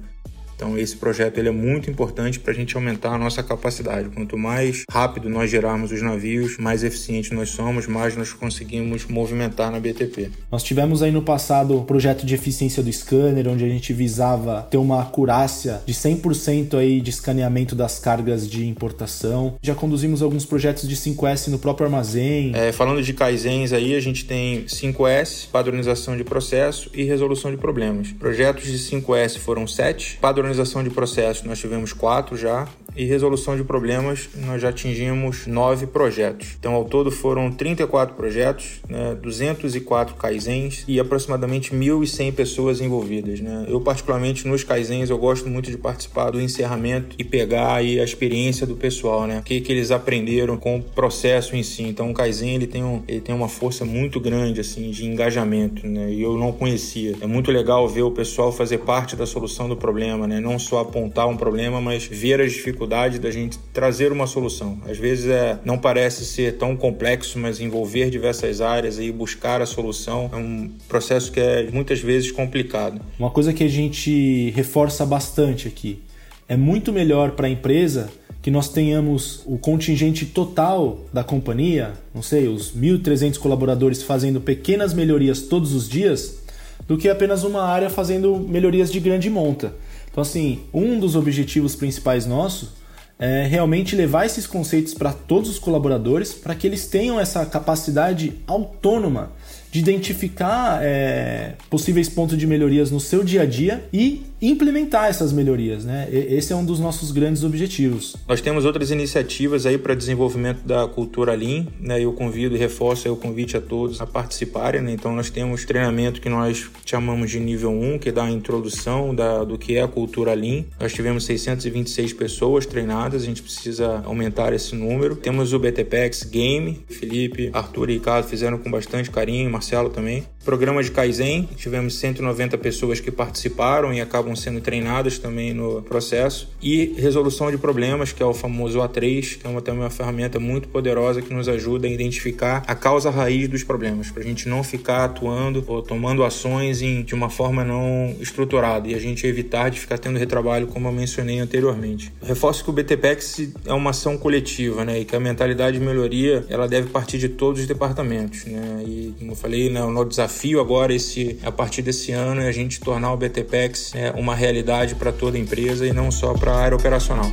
Então 0.59 0.77
esse 0.77 0.97
projeto 0.97 1.37
ele 1.37 1.47
é 1.47 1.53
muito 1.53 1.89
importante 1.89 2.37
para 2.37 2.51
a 2.51 2.53
gente 2.53 2.75
aumentar 2.75 3.13
a 3.13 3.17
nossa 3.17 3.41
capacidade. 3.41 4.09
Quanto 4.09 4.37
mais 4.37 4.83
rápido 4.91 5.29
nós 5.29 5.49
gerarmos 5.49 5.89
os 5.89 6.01
navios, 6.01 6.57
mais 6.57 6.83
eficientes 6.83 7.31
nós 7.31 7.47
somos, 7.47 7.87
mais 7.87 8.17
nós 8.17 8.33
conseguimos 8.33 9.05
movimentar 9.05 9.71
na 9.71 9.79
BTP. 9.79 10.29
Nós 10.51 10.61
tivemos 10.61 11.01
aí 11.01 11.11
no 11.11 11.21
passado 11.21 11.77
o 11.77 11.85
projeto 11.85 12.25
de 12.25 12.35
eficiência 12.35 12.83
do 12.83 12.91
scanner, 12.91 13.47
onde 13.47 13.63
a 13.63 13.69
gente 13.69 13.93
visava 13.93 14.67
ter 14.69 14.75
uma 14.75 15.01
acurácia 15.01 15.81
de 15.85 15.93
100% 15.93 16.77
aí 16.77 16.99
de 16.99 17.09
escaneamento 17.09 17.73
das 17.73 17.97
cargas 17.97 18.45
de 18.45 18.67
importação. 18.67 19.55
Já 19.61 19.73
conduzimos 19.73 20.21
alguns 20.21 20.43
projetos 20.43 20.89
de 20.89 20.95
5S 20.97 21.47
no 21.47 21.57
próprio 21.57 21.85
armazém. 21.85 22.51
É, 22.53 22.73
falando 22.73 23.01
de 23.01 23.13
Kaizens 23.13 23.71
aí, 23.71 23.95
a 23.95 23.99
gente 24.01 24.25
tem 24.25 24.65
5S, 24.65 25.47
padronização 25.49 26.17
de 26.17 26.25
processo 26.25 26.91
e 26.93 27.05
resolução 27.05 27.49
de 27.49 27.55
problemas. 27.55 28.11
Projetos 28.11 28.65
de 28.65 28.77
5S 28.77 29.37
foram 29.37 29.65
7, 29.65 30.17
padronização 30.19 30.48
de 30.83 30.89
processo. 30.89 31.47
Nós 31.47 31.59
tivemos 31.59 31.93
quatro 31.93 32.35
já 32.35 32.67
e 32.95 33.05
resolução 33.05 33.55
de 33.55 33.63
problemas, 33.63 34.29
nós 34.45 34.61
já 34.61 34.69
atingimos 34.69 35.47
nove 35.47 35.87
projetos. 35.87 36.55
Então, 36.59 36.73
ao 36.73 36.85
todo 36.85 37.11
foram 37.11 37.51
34 37.51 38.15
projetos, 38.15 38.79
né, 38.87 39.15
204 39.21 40.15
Kaizens 40.15 40.83
e 40.87 40.99
aproximadamente 40.99 41.73
1.100 41.73 42.33
pessoas 42.33 42.81
envolvidas. 42.81 43.39
Né? 43.39 43.65
Eu, 43.67 43.79
particularmente, 43.81 44.47
nos 44.47 44.63
Kaizens, 44.63 45.09
eu 45.09 45.17
gosto 45.17 45.47
muito 45.47 45.69
de 45.69 45.77
participar 45.77 46.31
do 46.31 46.41
encerramento 46.41 47.15
e 47.17 47.23
pegar 47.23 47.75
aí 47.75 47.99
a 47.99 48.03
experiência 48.03 48.65
do 48.65 48.75
pessoal, 48.75 49.25
né? 49.25 49.39
O 49.39 49.43
que, 49.43 49.61
que 49.61 49.71
eles 49.71 49.91
aprenderam 49.91 50.57
com 50.57 50.77
o 50.77 50.81
processo 50.81 51.55
em 51.55 51.63
si. 51.63 51.83
Então, 51.83 52.11
o 52.11 52.13
Kaizen, 52.13 52.55
ele 52.55 52.67
tem, 52.67 52.83
um, 52.83 53.01
ele 53.07 53.21
tem 53.21 53.33
uma 53.33 53.47
força 53.47 53.85
muito 53.85 54.19
grande, 54.19 54.59
assim, 54.59 54.91
de 54.91 55.05
engajamento, 55.05 55.87
né? 55.87 56.11
E 56.11 56.21
eu 56.21 56.37
não 56.37 56.51
conhecia. 56.51 57.15
É 57.21 57.27
muito 57.27 57.51
legal 57.51 57.87
ver 57.87 58.03
o 58.03 58.11
pessoal 58.11 58.51
fazer 58.51 58.79
parte 58.79 59.15
da 59.15 59.25
solução 59.25 59.67
do 59.67 59.77
problema, 59.77 60.27
né? 60.27 60.39
Não 60.39 60.59
só 60.59 60.79
apontar 60.79 61.27
um 61.27 61.37
problema, 61.37 61.79
mas 61.79 62.05
ver 62.05 62.41
as 62.41 62.51
dificuldades 62.51 62.88
da 62.89 63.31
gente 63.31 63.57
trazer 63.73 64.11
uma 64.11 64.27
solução. 64.27 64.77
Às 64.85 64.97
vezes 64.97 65.27
é, 65.27 65.59
não 65.63 65.77
parece 65.77 66.25
ser 66.25 66.57
tão 66.57 66.75
complexo, 66.75 67.37
mas 67.37 67.59
envolver 67.59 68.09
diversas 68.09 68.61
áreas 68.61 68.99
e 68.99 69.11
buscar 69.11 69.61
a 69.61 69.65
solução 69.65 70.29
é 70.33 70.35
um 70.35 70.69
processo 70.87 71.31
que 71.31 71.39
é 71.39 71.69
muitas 71.71 71.99
vezes 71.99 72.31
complicado. 72.31 72.99
Uma 73.17 73.29
coisa 73.29 73.53
que 73.53 73.63
a 73.63 73.69
gente 73.69 74.49
reforça 74.51 75.05
bastante 75.05 75.67
aqui 75.67 76.01
é 76.47 76.57
muito 76.57 76.91
melhor 76.91 77.31
para 77.31 77.47
a 77.47 77.49
empresa 77.49 78.09
que 78.41 78.49
nós 78.49 78.69
tenhamos 78.69 79.43
o 79.45 79.57
contingente 79.57 80.25
total 80.25 81.05
da 81.13 81.23
companhia, 81.23 81.93
não 82.13 82.21
sei, 82.21 82.47
os 82.47 82.71
1.300 82.75 83.37
colaboradores 83.37 84.01
fazendo 84.01 84.39
pequenas 84.39 84.93
melhorias 84.93 85.41
todos 85.41 85.73
os 85.73 85.89
dias, 85.89 86.39
do 86.87 86.97
que 86.97 87.09
apenas 87.09 87.43
uma 87.43 87.61
área 87.63 87.89
fazendo 87.89 88.39
melhorias 88.39 88.91
de 88.91 88.99
grande 88.99 89.29
monta. 89.29 89.73
Então, 90.09 90.21
assim, 90.21 90.61
um 90.73 90.99
dos 90.99 91.15
objetivos 91.15 91.75
principais 91.75 92.25
nossos 92.25 92.78
é 93.19 93.45
realmente 93.45 93.97
levar 93.97 94.25
esses 94.25 94.47
conceitos 94.47 94.93
para 94.93 95.11
todos 95.11 95.49
os 95.49 95.59
colaboradores, 95.59 96.33
para 96.33 96.55
que 96.55 96.65
eles 96.65 96.87
tenham 96.87 97.19
essa 97.19 97.45
capacidade 97.45 98.41
autônoma 98.47 99.33
de 99.71 99.79
identificar 99.79 100.79
é, 100.81 101.53
possíveis 101.69 102.09
pontos 102.09 102.37
de 102.37 102.47
melhorias 102.47 102.89
no 102.91 102.99
seu 102.99 103.23
dia 103.23 103.43
a 103.43 103.45
dia 103.45 103.83
e 103.93 104.23
implementar 104.41 105.09
essas 105.09 105.33
melhorias, 105.33 105.83
né? 105.83 106.07
Esse 106.11 106.53
é 106.53 106.55
um 106.55 106.63
dos 106.63 106.79
nossos 106.79 107.11
grandes 107.11 107.43
objetivos. 107.43 108.15
Nós 108.27 108.39
temos 108.39 108.63
outras 108.63 108.89
iniciativas 108.89 109.65
aí 109.65 109.77
para 109.77 109.93
desenvolvimento 109.93 110.65
da 110.65 110.87
cultura 110.87 111.35
Lean, 111.35 111.67
né? 111.79 112.01
Eu 112.01 112.13
convido 112.13 112.55
e 112.55 112.57
reforço 112.57 113.11
o 113.11 113.17
convite 113.17 113.57
a 113.57 113.61
todos 113.61 113.99
a 113.99 114.07
participarem, 114.07 114.81
né? 114.81 114.93
Então 114.93 115.13
nós 115.13 115.29
temos 115.29 115.65
treinamento 115.65 116.21
que 116.21 116.29
nós 116.29 116.69
chamamos 116.85 117.29
de 117.29 117.39
nível 117.39 117.71
1, 117.71 117.99
que 117.99 118.11
dá 118.11 118.23
a 118.23 118.31
introdução 118.31 119.13
da, 119.13 119.43
do 119.43 119.57
que 119.57 119.75
é 119.75 119.81
a 119.81 119.87
cultura 119.87 120.33
Lean. 120.33 120.63
Nós 120.79 120.93
tivemos 120.93 121.25
626 121.25 122.13
pessoas 122.13 122.65
treinadas, 122.65 123.23
a 123.23 123.25
gente 123.25 123.41
precisa 123.41 124.01
aumentar 124.05 124.53
esse 124.53 124.73
número. 124.73 125.15
Temos 125.15 125.53
o 125.53 125.59
BTPEX 125.59 126.23
Game, 126.23 126.79
Felipe, 126.87 127.49
Arthur 127.53 127.89
e 127.89 127.93
Ricardo 127.93 128.25
fizeram 128.27 128.57
com 128.57 128.71
bastante 128.71 129.11
carinho, 129.11 129.38
Marcelo 129.47 129.89
também. 129.89 130.25
Programa 130.49 130.81
de 130.81 130.89
Kaizen, 130.89 131.47
tivemos 131.55 131.99
190 131.99 132.57
pessoas 132.57 132.99
que 132.99 133.11
participaram 133.11 133.93
e 133.93 134.01
acabam 134.01 134.35
sendo 134.35 134.59
treinadas 134.59 135.19
também 135.19 135.53
no 135.53 135.83
processo. 135.83 136.49
E 136.59 136.95
resolução 136.97 137.51
de 137.51 137.57
problemas, 137.59 138.11
que 138.11 138.23
é 138.23 138.25
o 138.25 138.33
famoso 138.33 138.79
A3, 138.79 139.37
que 139.37 139.45
é 139.45 139.49
uma, 139.51 139.61
também 139.61 139.81
uma 139.81 139.91
ferramenta 139.91 140.39
muito 140.39 140.67
poderosa 140.67 141.21
que 141.21 141.31
nos 141.31 141.47
ajuda 141.47 141.85
a 141.85 141.91
identificar 141.91 142.63
a 142.65 142.73
causa 142.73 143.11
raiz 143.11 143.47
dos 143.47 143.63
problemas, 143.63 144.09
para 144.09 144.23
a 144.23 144.25
gente 144.25 144.49
não 144.49 144.63
ficar 144.63 145.05
atuando 145.05 145.63
ou 145.67 145.83
tomando 145.83 146.23
ações 146.23 146.81
em, 146.81 147.03
de 147.03 147.13
uma 147.13 147.29
forma 147.29 147.63
não 147.63 148.15
estruturada 148.19 148.87
e 148.87 148.95
a 148.95 148.99
gente 148.99 149.27
evitar 149.27 149.69
de 149.69 149.79
ficar 149.79 149.99
tendo 149.99 150.17
retrabalho, 150.17 150.65
como 150.65 150.87
eu 150.87 150.91
mencionei 150.91 151.37
anteriormente. 151.37 152.11
Reforço 152.23 152.63
que 152.63 152.71
o 152.71 152.73
BTPEX 152.73 153.51
é 153.67 153.73
uma 153.73 153.91
ação 153.91 154.17
coletiva, 154.17 154.83
né, 154.83 155.01
e 155.01 155.05
que 155.05 155.15
a 155.15 155.19
mentalidade 155.19 155.77
de 155.77 155.85
melhoria 155.85 156.43
ela 156.49 156.67
deve 156.67 156.89
partir 156.89 157.19
de 157.19 157.29
todos 157.29 157.61
os 157.61 157.67
departamentos, 157.67 158.45
né, 158.45 158.83
e 158.83 159.13
como 159.19 159.33
eu 159.33 159.35
falei, 159.35 159.69
né, 159.69 159.83
o 159.83 160.03
desafio 160.03 160.38
desafio 160.39 160.61
agora 160.61 160.93
esse 160.93 161.37
a 161.43 161.51
partir 161.51 161.81
desse 161.81 162.13
ano 162.13 162.39
é 162.41 162.47
a 162.47 162.51
gente 162.51 162.79
tornar 162.79 163.11
o 163.11 163.17
BTPEX 163.17 163.93
é, 163.93 164.11
uma 164.11 164.33
realidade 164.33 164.95
para 164.95 165.11
toda 165.11 165.37
a 165.37 165.39
empresa 165.39 165.85
e 165.85 165.91
não 165.91 166.09
só 166.09 166.33
para 166.33 166.53
a 166.53 166.57
área 166.57 166.77
operacional. 166.77 167.29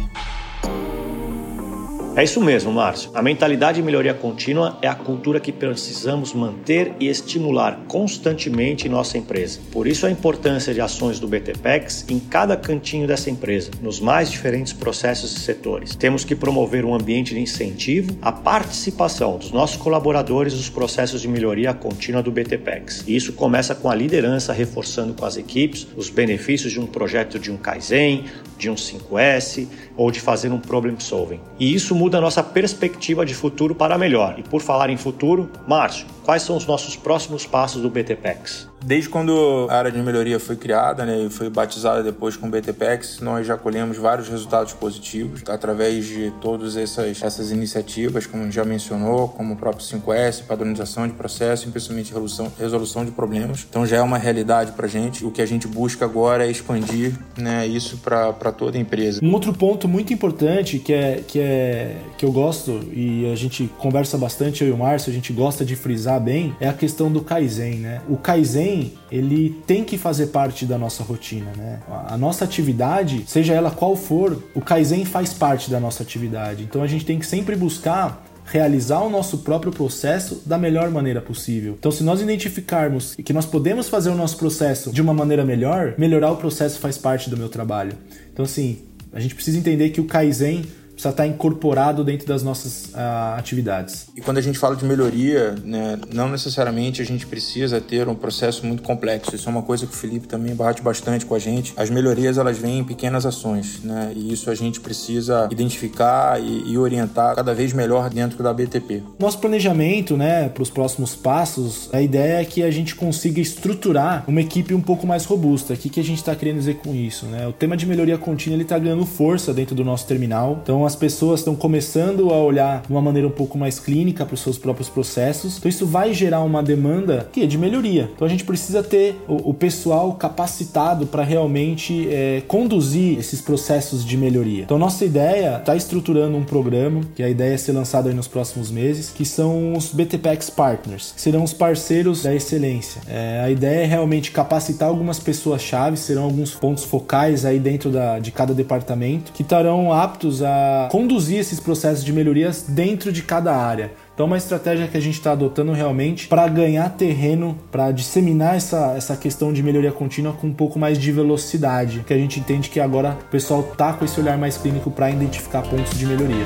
É 2.16 2.25
isso 2.25 2.40
mesmo, 2.40 2.73
Márcio. 2.73 3.11
A 3.12 3.20
mentalidade 3.20 3.76
de 3.76 3.82
melhoria 3.82 4.14
contínua 4.14 4.78
é 4.80 4.88
a 4.88 4.94
cultura 4.94 5.38
que 5.38 5.52
precisamos 5.52 6.32
manter 6.32 6.94
e 6.99 7.08
estimular 7.08 7.80
constantemente 7.87 8.87
em 8.87 8.90
nossa 8.90 9.18
empresa. 9.18 9.61
Por 9.70 9.87
isso 9.87 10.06
a 10.06 10.11
importância 10.11 10.73
de 10.73 10.80
ações 10.80 11.20
do 11.20 11.28
BTPEX 11.28 12.06
em 12.08 12.18
cada 12.18 12.56
cantinho 12.56 13.06
dessa 13.06 13.28
empresa, 13.28 13.70
nos 13.82 14.00
mais 14.00 14.30
diferentes 14.30 14.73
processos 14.73 15.37
e 15.37 15.40
setores. 15.40 15.94
Temos 15.94 16.25
que 16.25 16.35
promover 16.35 16.87
um 16.87 16.94
ambiente 16.94 17.35
de 17.35 17.40
incentivo 17.40 18.16
à 18.23 18.32
participação 18.32 19.37
dos 19.37 19.52
nossos 19.52 19.76
colaboradores 19.76 20.54
nos 20.54 20.70
processos 20.70 21.20
de 21.20 21.28
melhoria 21.28 21.75
contínua 21.75 22.23
do 22.23 22.32
BTPEX. 22.32 23.04
E 23.06 23.14
isso 23.14 23.35
começa 23.35 23.75
com 23.75 23.90
a 23.90 23.94
liderança 23.94 24.54
reforçando 24.54 25.12
com 25.12 25.26
as 25.26 25.37
equipes 25.37 25.87
os 25.94 26.08
benefícios 26.08 26.73
de 26.73 26.80
um 26.80 26.87
projeto 26.87 27.38
de 27.38 27.52
um 27.52 27.58
Kaizen, 27.58 28.25
de 28.57 28.71
um 28.71 28.75
5S 28.75 29.67
ou 29.97 30.11
de 30.11 30.21
fazer 30.21 30.53
um 30.53 30.59
problem 30.59 30.99
solving. 30.99 31.41
E 31.59 31.75
isso 31.75 31.95
muda 31.95 32.19
a 32.19 32.21
nossa 32.21 32.43
perspectiva 32.43 33.25
de 33.25 33.35
futuro 33.35 33.75
para 33.75 33.99
melhor. 33.99 34.35
E 34.39 34.43
por 34.43 34.61
falar 34.61 34.91
em 34.91 34.97
futuro, 34.97 35.51
Márcio, 35.67 36.07
quais 36.26 36.42
são 36.42 36.56
os 36.56 36.66
nossos 36.66 36.97
próximos 36.97 37.47
passos 37.47 37.80
do 37.80 37.88
BTPEX? 37.88 38.68
Desde 38.85 39.09
quando 39.09 39.66
a 39.71 39.76
área 39.76 39.90
de 39.90 40.00
melhoria 40.00 40.38
foi 40.38 40.56
criada 40.56 41.04
né, 41.04 41.25
e 41.25 41.30
foi 41.30 41.49
batizada 41.49 42.02
depois 42.02 42.37
com 42.37 42.47
o 42.47 42.50
BTPEX, 42.50 43.21
nós 43.21 43.47
já 43.47 43.56
colhemos 43.56 43.97
vários 43.97 44.28
resultados 44.28 44.73
positivos 44.73 45.42
através 45.49 46.04
de 46.04 46.33
todas 46.40 46.76
essas, 46.76 47.23
essas 47.23 47.50
iniciativas, 47.50 48.26
como 48.26 48.50
já 48.50 48.64
mencionou, 48.64 49.28
como 49.28 49.54
o 49.54 49.56
próprio 49.56 49.85
5S, 49.85 50.45
padronização 50.45 51.06
de 51.06 51.14
processo 51.14 51.68
e 51.68 51.71
principalmente 51.71 52.09
resolução, 52.12 52.52
resolução 52.59 53.04
de 53.04 53.12
problemas. 53.12 53.66
Então 53.68 53.87
já 53.87 53.97
é 53.97 54.02
uma 54.02 54.18
realidade 54.18 54.73
para 54.73 54.87
a 54.87 54.88
gente. 54.88 55.25
O 55.25 55.30
que 55.30 55.40
a 55.40 55.47
gente 55.47 55.66
busca 55.66 56.04
agora 56.04 56.47
é 56.47 56.50
expandir 56.50 57.14
né, 57.37 57.66
isso 57.66 57.99
para 57.99 58.52
toda 58.52 58.76
a 58.76 58.80
empresa. 58.80 59.21
Um 59.23 59.33
outro 59.33 59.52
ponto 59.52 59.88
muito 59.88 60.12
importante 60.12 60.78
que 60.78 60.92
é, 60.92 61.23
que 61.26 61.40
é 61.40 61.97
que 62.18 62.25
eu 62.25 62.33
gosto 62.33 62.80
e 62.92 63.30
a 63.33 63.37
gente 63.37 63.71
conversa 63.78 64.18
bastante, 64.18 64.62
eu 64.62 64.71
e 64.71 64.73
o 64.73 64.76
Márcio, 64.76 65.11
a 65.11 65.14
gente 65.14 65.33
gosta 65.33 65.64
de 65.64 65.75
frisar 65.75 66.15
bem, 66.18 66.54
é 66.61 66.68
a 66.68 66.73
questão 66.73 67.11
do 67.11 67.20
Kaizen. 67.20 67.76
Né? 67.76 68.00
O 68.08 68.16
Kaizen 68.16 68.92
ele 69.11 69.62
tem 69.66 69.85
que 69.85 69.96
fazer 69.96 70.26
parte 70.26 70.64
da 70.64 70.78
nossa 70.78 71.02
rotina, 71.02 71.50
né? 71.56 71.80
A 72.08 72.16
nossa 72.16 72.44
atividade, 72.44 73.25
seja 73.26 73.54
ela 73.54 73.70
qual 73.70 73.96
for, 73.96 74.42
o 74.54 74.61
Kaizen 74.61 75.04
faz 75.04 75.32
parte 75.32 75.70
da 75.70 75.78
nossa 75.78 76.02
atividade. 76.02 76.62
Então 76.62 76.82
a 76.82 76.87
gente 76.87 77.04
tem 77.04 77.18
que 77.18 77.26
sempre 77.26 77.56
buscar 77.56 78.25
realizar 78.46 79.00
o 79.00 79.11
nosso 79.11 79.38
próprio 79.38 79.73
processo 79.73 80.42
da 80.46 80.56
melhor 80.56 80.90
maneira 80.90 81.20
possível. 81.20 81.75
Então, 81.78 81.90
se 81.90 82.04
nós 82.04 82.20
identificarmos 82.20 83.14
que 83.16 83.32
nós 83.32 83.44
podemos 83.44 83.88
fazer 83.88 84.11
o 84.11 84.14
nosso 84.14 84.37
processo 84.37 84.92
de 84.92 85.02
uma 85.02 85.12
maneira 85.12 85.44
melhor, 85.44 85.94
melhorar 85.99 86.30
o 86.30 86.37
processo 86.37 86.78
faz 86.78 86.96
parte 86.96 87.28
do 87.28 87.37
meu 87.37 87.49
trabalho. 87.49 87.92
Então, 88.32 88.44
assim, 88.44 88.78
a 89.12 89.18
gente 89.18 89.35
precisa 89.35 89.58
entender 89.58 89.90
que 89.90 90.00
o 90.00 90.04
Kaizen 90.04 90.64
precisa 90.97 91.11
estar 91.11 91.26
incorporado 91.26 92.03
dentro 92.03 92.26
das 92.26 92.43
nossas 92.43 92.87
uh, 92.87 93.37
atividades. 93.37 94.09
E 94.17 94.21
quando 94.23 94.38
a 94.38 94.41
gente 94.41 94.59
fala 94.59 94.75
de 94.75 94.85
melhoria, 94.85 95.55
né, 95.62 95.99
não 96.12 96.29
necessariamente 96.29 97.03
a 97.03 97.05
gente 97.05 97.26
precisa 97.26 97.81
ter 97.81 98.09
um 98.09 98.15
processo 98.15 98.67
muito 98.67 98.83
complexo. 98.83 99.37
Isso 99.37 99.47
é 99.47 99.53
uma 99.53 99.62
coisa 99.62 99.87
que 99.87 99.93
o 99.93 99.97
Felipe 99.97 100.26
também 100.26 100.55
bate 100.55 100.81
bastante 100.81 101.26
com 101.26 101.35
a 101.35 101.38
gente. 101.38 101.75
As 101.76 101.91
melhorias 101.91 102.38
elas 102.38 102.57
vêm 102.57 102.79
em 102.79 102.85
pequenas 102.85 103.26
ações, 103.26 103.81
né? 103.85 104.11
E 104.17 104.33
isso 104.33 104.50
a 104.50 104.55
gente 104.55 104.81
precisa 104.81 105.49
identificar 105.53 106.41
e, 106.41 106.73
e 106.73 106.79
orientar 106.79 107.37
cada 107.37 107.53
vez 107.53 107.75
melhor 107.75 108.09
dentro 108.09 108.43
da 108.43 108.53
BTP. 108.55 109.03
Nosso 109.19 109.38
planejamento, 109.38 110.17
né, 110.17 110.49
para 110.49 110.62
os 110.62 110.71
próximos 110.71 111.15
passos, 111.15 111.91
a 111.93 112.00
ideia 112.00 112.41
é 112.41 112.45
que 112.45 112.62
a 112.62 112.71
gente 112.71 112.95
consiga 112.95 113.38
estruturar 113.38 114.25
uma 114.26 114.41
equipe 114.41 114.73
um 114.73 114.81
pouco 114.81 115.07
mais 115.07 115.26
robusta. 115.26 115.75
O 115.75 115.76
que, 115.76 115.91
que 115.91 116.00
a 116.00 116.05
gente 116.05 116.19
está 116.19 116.35
querendo 116.35 116.59
dizer 116.59 116.76
com 116.76 116.95
isso, 116.95 117.26
né? 117.26 117.47
O 117.47 117.53
tema 117.53 117.76
de 117.76 117.85
melhoria 117.85 118.17
contínua 118.17 118.57
ele 118.57 118.62
está 118.62 118.79
ganhando 118.79 119.05
força 119.05 119.53
dentro 119.53 119.75
do 119.75 119.85
nosso 119.85 120.07
terminal. 120.07 120.61
Então 120.62 120.86
as 120.87 120.97
pessoas 120.97 121.40
estão 121.40 121.55
começando 121.55 122.31
a 122.33 122.43
olhar 122.43 122.83
de 122.83 122.90
uma 122.90 123.02
maneira 123.02 123.28
um 123.28 123.31
pouco 123.31 123.59
mais 123.59 123.78
clínica 123.78 124.25
para 124.25 124.35
os 124.35 124.40
seus 124.40 124.59
próprios 124.59 124.88
processos. 124.88 125.59
Então 125.59 125.69
isso 125.69 125.87
vai 125.87 126.12
gerar 126.12 126.40
uma 126.43 126.62
demanda 126.62 127.28
que 127.33 127.43
é 127.43 127.47
de 127.47 127.59
melhoria. 127.59 128.11
Então 128.14 128.26
a 128.26 128.31
gente 128.31 128.45
precisa 128.45 128.83
ter 128.83 129.21
o, 129.28 129.50
o 129.50 129.55
pessoal 129.55 130.12
capacitado 130.14 131.07
para 131.07 131.23
realmente 131.23 132.09
é, 132.11 132.43
conduzir 132.47 133.19
esses 133.19 133.40
processos 133.40 134.05
de 134.05 134.16
melhoria. 134.16 134.62
Então 134.62 134.78
nossa 134.78 135.05
ideia 135.05 135.57
está 135.59 135.75
estruturando 135.76 136.37
um 136.37 136.45
programa 136.45 137.00
que 137.14 137.23
a 137.23 137.28
ideia 137.28 137.55
é 137.55 137.57
ser 137.57 137.73
lançado 137.73 138.09
aí 138.09 138.14
nos 138.14 138.28
próximos 138.28 138.71
meses, 138.71 139.11
que 139.11 139.25
são 139.25 139.75
os 139.75 139.93
BTPEX 139.93 140.50
Partners, 140.50 141.12
que 141.14 141.21
serão 141.21 141.43
os 141.43 141.52
parceiros 141.52 142.23
da 142.23 142.35
excelência. 142.35 143.00
É, 143.09 143.40
a 143.45 143.50
ideia 143.50 143.83
é 143.83 143.87
realmente 143.87 144.31
capacitar 144.31 144.88
algumas 144.88 145.19
pessoas-chave, 145.19 145.97
serão 145.97 146.25
alguns 146.25 146.55
pontos 146.55 146.85
focais 146.85 147.45
aí 147.45 147.59
dentro 147.59 147.90
da, 147.90 148.19
de 148.19 148.31
cada 148.31 148.55
departamento 148.55 149.33
que 149.33 149.43
estarão 149.43 149.93
aptos 149.93 150.43
a 150.43 150.75
conduzir 150.90 151.38
esses 151.38 151.61
processos 151.61 152.04
de 152.04 152.12
melhorias 152.12 152.64
dentro 152.68 153.12
de 153.12 153.23
cada 153.23 153.54
área. 153.54 153.92
Então, 154.14 154.25
é 154.25 154.26
uma 154.28 154.37
estratégia 154.37 154.87
que 154.87 154.97
a 154.97 155.00
gente 155.00 155.14
está 155.14 155.33
adotando 155.33 155.73
realmente 155.73 156.26
para 156.26 156.49
ganhar 156.49 156.88
terreno, 156.90 157.59
para 157.71 157.90
disseminar 157.90 158.56
essa, 158.56 158.95
essa 158.97 159.16
questão 159.16 159.52
de 159.52 159.62
melhoria 159.62 159.92
contínua 159.92 160.33
com 160.33 160.47
um 160.47 160.54
pouco 160.54 160.78
mais 160.78 160.99
de 160.99 161.12
velocidade, 161.12 162.04
que 162.06 162.14
a 162.14 162.18
gente 162.18 162.40
entende 162.40 162.71
que 162.71 162.80
agora 162.80 163.18
o 163.21 163.30
pessoal 163.30 163.62
tá 163.62 163.92
com 163.92 164.04
esse 164.04 164.18
olhar 164.18 164.38
mais 164.38 164.56
clínico 164.56 164.90
para 164.90 165.11
identificar 165.11 165.62
pontos 165.62 165.99
de 165.99 166.06
melhoria. 166.06 166.45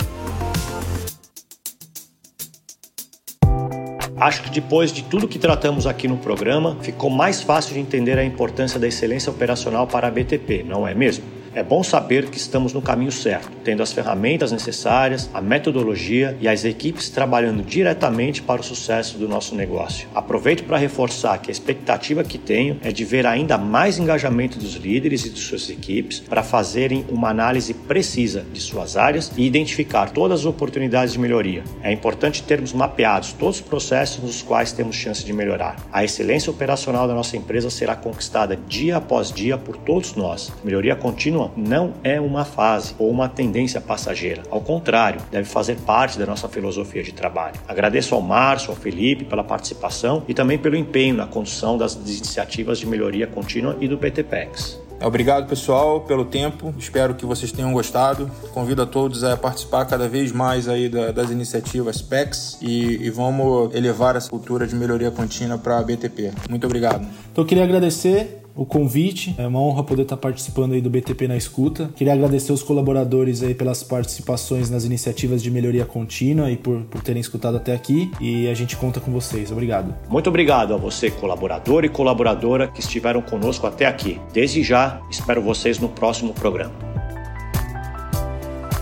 Acho 4.20 4.42
que 4.42 4.50
depois 4.50 4.92
de 4.92 5.02
tudo 5.02 5.26
que 5.26 5.38
tratamos 5.38 5.86
aqui 5.86 6.06
no 6.06 6.18
programa, 6.18 6.76
ficou 6.82 7.08
mais 7.08 7.40
fácil 7.40 7.72
de 7.72 7.80
entender 7.80 8.18
a 8.18 8.24
importância 8.24 8.78
da 8.78 8.86
excelência 8.86 9.30
operacional 9.32 9.86
para 9.86 10.08
a 10.08 10.10
BTP, 10.10 10.62
não 10.62 10.86
é 10.86 10.94
mesmo? 10.94 11.39
É 11.52 11.64
bom 11.64 11.82
saber 11.82 12.30
que 12.30 12.36
estamos 12.36 12.72
no 12.72 12.80
caminho 12.80 13.10
certo, 13.10 13.50
tendo 13.64 13.82
as 13.82 13.92
ferramentas 13.92 14.52
necessárias, 14.52 15.28
a 15.34 15.40
metodologia 15.40 16.38
e 16.40 16.46
as 16.46 16.64
equipes 16.64 17.10
trabalhando 17.10 17.64
diretamente 17.64 18.40
para 18.40 18.60
o 18.60 18.64
sucesso 18.64 19.18
do 19.18 19.28
nosso 19.28 19.56
negócio. 19.56 20.08
Aproveito 20.14 20.62
para 20.62 20.78
reforçar 20.78 21.38
que 21.38 21.50
a 21.50 21.52
expectativa 21.52 22.22
que 22.22 22.38
tenho 22.38 22.78
é 22.84 22.92
de 22.92 23.04
ver 23.04 23.26
ainda 23.26 23.58
mais 23.58 23.98
engajamento 23.98 24.60
dos 24.60 24.74
líderes 24.76 25.26
e 25.26 25.30
de 25.30 25.40
suas 25.40 25.68
equipes 25.68 26.20
para 26.20 26.44
fazerem 26.44 27.04
uma 27.08 27.30
análise 27.30 27.74
precisa 27.74 28.44
de 28.52 28.60
suas 28.60 28.96
áreas 28.96 29.32
e 29.36 29.44
identificar 29.44 30.10
todas 30.10 30.40
as 30.40 30.46
oportunidades 30.46 31.14
de 31.14 31.18
melhoria. 31.18 31.64
É 31.82 31.90
importante 31.90 32.44
termos 32.44 32.72
mapeados 32.72 33.32
todos 33.32 33.56
os 33.56 33.62
processos 33.62 34.22
nos 34.22 34.40
quais 34.40 34.70
temos 34.70 34.94
chance 34.94 35.24
de 35.24 35.32
melhorar. 35.32 35.76
A 35.92 36.04
excelência 36.04 36.50
operacional 36.50 37.08
da 37.08 37.14
nossa 37.14 37.36
empresa 37.36 37.70
será 37.70 37.96
conquistada 37.96 38.56
dia 38.68 38.98
após 38.98 39.32
dia 39.32 39.58
por 39.58 39.76
todos 39.76 40.14
nós. 40.14 40.52
Melhoria 40.62 40.94
contínua 40.94 41.39
não 41.56 41.92
é 42.02 42.20
uma 42.20 42.44
fase 42.44 42.94
ou 42.98 43.10
uma 43.10 43.28
tendência 43.28 43.80
passageira. 43.80 44.42
Ao 44.50 44.60
contrário, 44.60 45.20
deve 45.30 45.48
fazer 45.48 45.76
parte 45.76 46.18
da 46.18 46.26
nossa 46.26 46.48
filosofia 46.48 47.02
de 47.02 47.12
trabalho. 47.12 47.54
Agradeço 47.68 48.14
ao 48.14 48.20
Márcio, 48.20 48.70
ao 48.70 48.76
Felipe 48.76 49.24
pela 49.24 49.44
participação 49.44 50.22
e 50.26 50.34
também 50.34 50.58
pelo 50.58 50.76
empenho 50.76 51.14
na 51.14 51.26
condução 51.26 51.78
das 51.78 51.94
iniciativas 51.94 52.78
de 52.78 52.86
melhoria 52.86 53.26
contínua 53.26 53.76
e 53.80 53.86
do 53.86 53.96
BTPEX. 53.96 54.80
Obrigado, 55.02 55.48
pessoal, 55.48 56.02
pelo 56.02 56.26
tempo. 56.26 56.74
Espero 56.78 57.14
que 57.14 57.24
vocês 57.24 57.50
tenham 57.50 57.72
gostado. 57.72 58.30
Convido 58.52 58.82
a 58.82 58.86
todos 58.86 59.24
a 59.24 59.34
participar 59.34 59.86
cada 59.86 60.06
vez 60.08 60.30
mais 60.30 60.68
aí 60.68 60.90
das 60.90 61.30
iniciativas 61.30 62.02
PEX 62.02 62.58
e, 62.60 63.06
e 63.06 63.10
vamos 63.10 63.74
elevar 63.74 64.14
essa 64.16 64.28
cultura 64.28 64.66
de 64.66 64.74
melhoria 64.74 65.10
contínua 65.10 65.56
para 65.56 65.78
a 65.78 65.82
BTP. 65.82 66.32
Muito 66.50 66.66
obrigado. 66.66 67.06
Então, 67.32 67.42
eu 67.42 67.46
queria 67.46 67.64
agradecer 67.64 68.39
o 68.60 68.66
convite. 68.66 69.34
É 69.38 69.46
uma 69.46 69.58
honra 69.58 69.82
poder 69.82 70.02
estar 70.02 70.18
participando 70.18 70.74
aí 70.74 70.82
do 70.82 70.90
BTP 70.90 71.26
na 71.26 71.36
escuta. 71.36 71.90
Queria 71.96 72.12
agradecer 72.12 72.52
os 72.52 72.62
colaboradores 72.62 73.42
aí 73.42 73.54
pelas 73.54 73.82
participações 73.82 74.68
nas 74.68 74.84
iniciativas 74.84 75.42
de 75.42 75.50
melhoria 75.50 75.86
contínua 75.86 76.50
e 76.50 76.58
por, 76.58 76.82
por 76.82 77.00
terem 77.02 77.22
escutado 77.22 77.56
até 77.56 77.74
aqui. 77.74 78.12
E 78.20 78.46
a 78.48 78.54
gente 78.54 78.76
conta 78.76 79.00
com 79.00 79.10
vocês. 79.10 79.50
Obrigado. 79.50 79.94
Muito 80.10 80.28
obrigado 80.28 80.74
a 80.74 80.76
você, 80.76 81.10
colaborador 81.10 81.86
e 81.86 81.88
colaboradora 81.88 82.68
que 82.68 82.80
estiveram 82.80 83.22
conosco 83.22 83.66
até 83.66 83.86
aqui. 83.86 84.20
Desde 84.30 84.62
já, 84.62 85.00
espero 85.10 85.40
vocês 85.40 85.78
no 85.78 85.88
próximo 85.88 86.34
programa. 86.34 86.74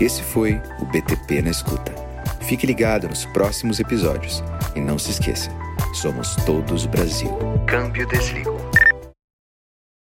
Esse 0.01 0.21
foi 0.21 0.59
o 0.81 0.85
BTP 0.87 1.41
na 1.41 1.51
escuta. 1.51 1.95
Fique 2.41 2.67
ligado 2.67 3.07
nos 3.07 3.25
próximos 3.27 3.79
episódios 3.79 4.43
e 4.75 4.81
não 4.81 4.99
se 4.99 5.11
esqueça, 5.11 5.49
somos 5.93 6.35
todos 6.45 6.85
Brasil. 6.85 7.31
Câmbio 7.65 8.05
desligo. 8.07 8.58